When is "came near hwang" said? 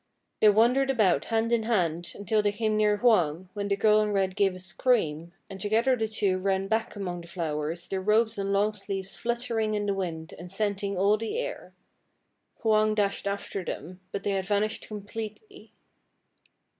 2.53-3.49